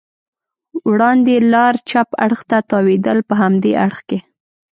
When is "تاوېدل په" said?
2.71-3.33